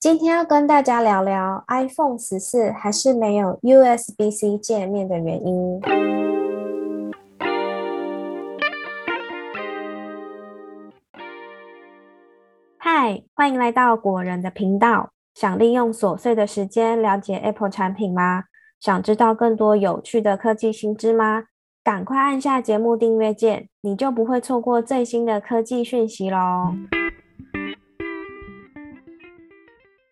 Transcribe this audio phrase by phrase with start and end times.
[0.00, 5.78] 今天要跟大家聊聊 iPhone 十四还是没有 USB-C 界面的原因。
[12.78, 15.10] 嗨，欢迎来到果仁的频道。
[15.34, 18.44] 想利用琐碎的时间了解 Apple 产品吗？
[18.80, 21.44] 想知道更多有趣的科技新知吗？
[21.84, 26.72] 赶快按下节目订阅键，你就不会错过最新的科技讯息喽。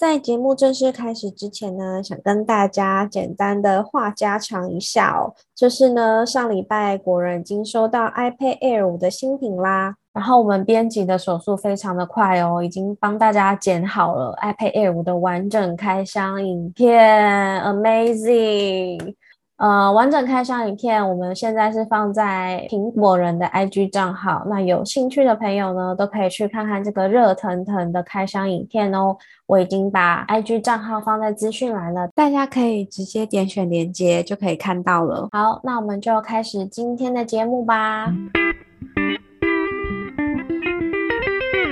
[0.00, 5.34] 在节目正式开始之前呢，想跟大家简单的话家常一下哦。
[5.54, 19.14] 就是呢，上礼拜果然已经收到 iPad Air 五的新品啦，然后我们编辑的手速非常的快哦，已经帮大家剪好了 iPad Air 五的完整开箱影片，Amazing！
[19.60, 29.14] 呃，完整开箱影片我们现在是放在苹果人的 IG 账号，那有兴趣的朋友呢，都可以去看看这个热腾腾的开箱影片哦。
[29.44, 35.28] 我已经把 IG 账号放在资讯栏了，大家可以直接点选连接就可以看到了。
[35.30, 38.10] 好，那我们就开始今天的节目吧。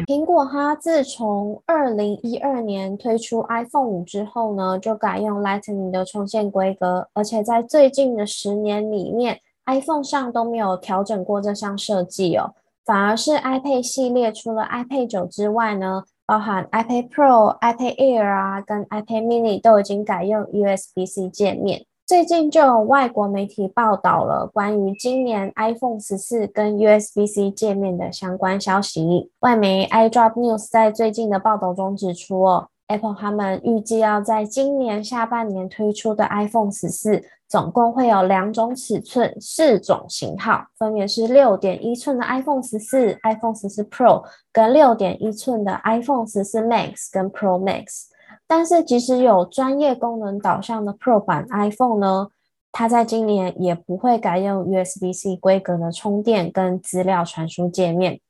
[0.08, 12.54] 苹果哈，自从二零一二年推出 iPhone 五之后呢，就改用 Lightning 的充电规格，而且在最近的十年里面，iPhone 上都没有调整过这项设计哦，
[12.86, 21.84] 反而是 iPad 系列除了 iPad 九之外呢，包含 iPad Pro、iPad Air 啊，跟 iPad Mini 都已经改用 USB-C 界面。
[22.08, 29.30] 最近就有外国媒体报道了关于今年 iPhone 十四跟 USB-C 界面的相关消息。
[29.40, 47.30] 外媒 iDrop News 在最近的报道中指出，哦，Apple 他们预计要在今年下半年推出的 iPhone 十四，总共会有两种尺寸、四种型号，分别是六点一寸的 iPhone 十四、iPhone 十四 Pro 跟六点一寸的 iPhone 十四 Max 跟
[47.30, 48.06] Pro Max。
[48.46, 52.28] 但是，即使有专业功能导向的 Pro 版 iPhone 呢，
[52.72, 58.20] 它在今年也不会改用 USB-C 规格的充电跟资料传输界面。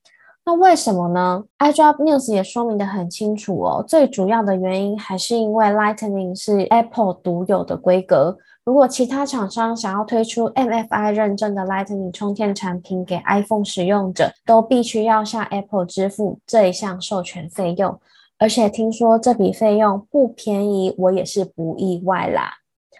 [0.44, 3.84] 那为什么呢？iDrop News 也说明的很清楚哦。
[3.86, 8.38] 最主要的原因还是因为 Lightning 是 Apple 独有的规格。
[8.64, 17.98] 如果其他厂商想要推出 MFI 认证的 Lightning 充电产品给 iPhone 使用者，都必须要向 Apple 支付这一项授权费用。
[18.38, 22.50] 而且听说这笔费用不便宜，我也是不意外啦。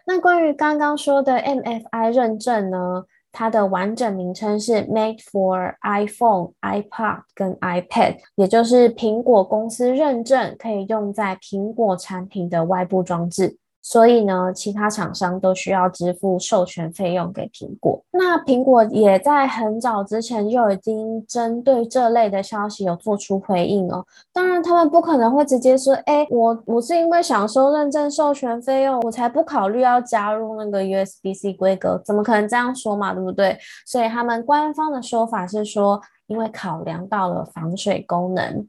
[0.07, 3.05] 那关于刚刚说的 MFI 认证呢？
[3.31, 13.59] 它的完整名称是 Made for iPhone、iPad 跟 iPad，也就是苹果公司认证可以用在苹果产品的外部装置。
[13.81, 18.03] 所以呢，其他厂商都需要支付授权费用给苹果。
[18.11, 24.05] 那苹果也在很早之前就已经针对这类的消息有做出回应哦。
[24.33, 33.15] 当然，他们不可能会直接说：“哎，我我是因为想收认证授权费用，我才不考虑要加入那个 USB-C 规格。”怎么可能这样说嘛？
[33.15, 33.59] 对不对？
[33.87, 38.69] 所以他们官方的说法是说，因为考量到了防水功能。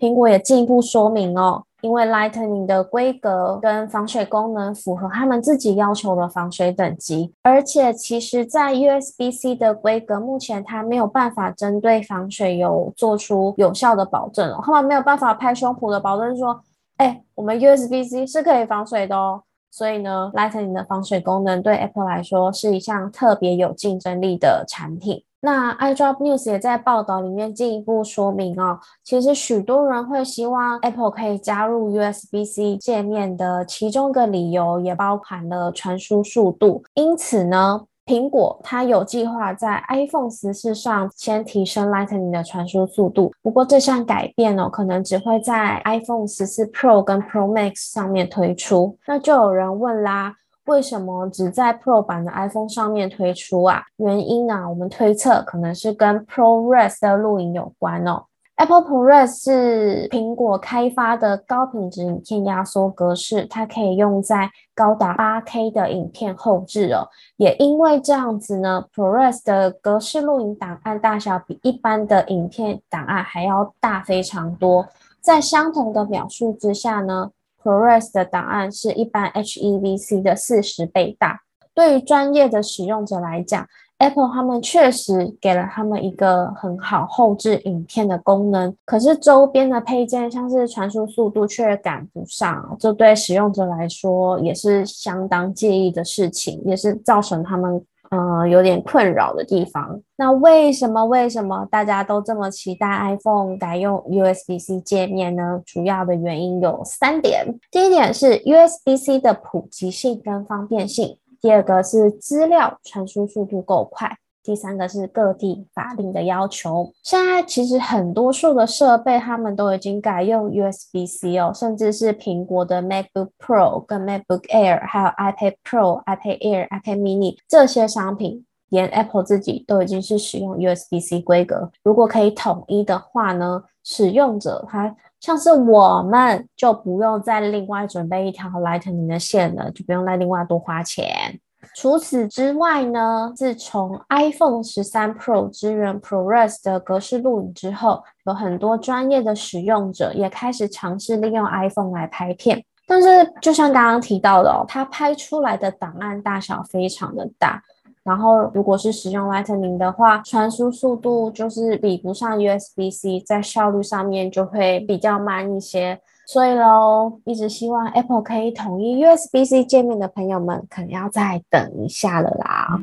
[0.00, 1.64] 苹果也进一步说明哦。
[1.82, 16.60] 因为 Lightning 的规格跟防水功能符合他们自己要求的防水等级，而且其实，在 USB-C 的规格目前它没有办法针对防水有做出有效的保证哦，他们没有办法拍胸脯的保证说，
[16.98, 19.42] 哎，我们 USB-C 是可以防水的哦。
[19.72, 25.24] 所以呢，Lightning 的防水功能对 Apple 来说是一项特别有竞争力的产品。
[25.40, 36.84] 那 iDrop News 也在报道里面进一步说明哦，其实许多人会希望 Apple 可以加入 USB-C 界面的其中一个理由，也包含了传输速度。
[36.94, 43.32] 因此呢，苹果它有计划在 iPhone 十四上先提升 Lightning 的传输速度。
[43.40, 48.98] 不过这项改变哦，可能只会在 iPhone 十四 Pro 跟 Pro Max 上面推出。
[49.06, 50.34] 那就有人问啦。
[50.66, 53.82] 为什么只在 Pro 版的 iPhone 上面推出啊？
[53.96, 54.68] 原因呢？
[54.68, 58.24] 我们推测可能是跟 ProRes 的录影有关哦。
[58.62, 67.08] Apple ProRes 是苹果开发的高品质影片压缩格式，它可以用在高达 8K 的影片后置哦。
[67.38, 74.86] 也因为这样子呢，ProRes 的格式录影档案大小比一般的影片档案还要大非常多。
[75.20, 77.32] 在相同的描述之下呢
[77.64, 81.40] ？ProRes 的档案是一般 HEVC 的四十倍大。
[81.74, 83.66] 对于专业的使用者来讲
[84.02, 100.00] ，Apple 他们确实给了他们一个很好后置影片的功能，可是周边的配件像是传输速度却赶不上，这对使用者来说也是相当介意的事情，也是造成他们呃有点困扰的地方。
[100.16, 105.60] 那为什么为什么大家都这么期待 iPhone 改用 USB-C 界面呢？
[105.64, 107.46] 主要的原因有三点。
[107.70, 114.16] 第一点是 USB-C 的普及性跟方便性，第二个是资料传输速度够快。
[114.44, 116.92] 第三个是各地法令的要求。
[117.04, 131.20] 现在其实很多数的设备，他们都已经改用 USB-C 哦，甚至是苹果的 MacBook Pro 跟 MacBook Air，还有 iPad Pro、iPad Air、iPad Mini 这些商品，连 Apple 自己都已经是使用 USB-C
[131.20, 131.70] 规格。
[131.84, 141.40] 如果可以统一的话呢，使用者他像是我们就不用再另外准备一条 Lightning 的线了，就不用再另外多花钱。
[141.76, 152.64] 除此之外呢，自从 iPhone 十三 Pro 支援 ProRes 的格式录影之后，有很多专业的使用者也开始尝试利用 iPhone 来拍片。
[152.84, 157.62] 但是，就像刚刚提到的哦，它拍出来的档案大小非常的大，
[158.04, 166.00] 然后如果是使用 Lightning 的话，传输速度就是比不上 USB-C，在效率上面就会比较慢一些。
[166.26, 172.78] 所以喽，一直希望 Apple 可以统一 USB-C 界面的朋友们，可能要再等一下了啦。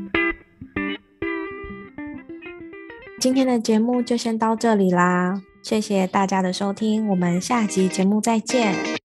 [3.19, 8.98] 今天的节目就先到这里啦，谢谢大家的收听，我们下集节目再见。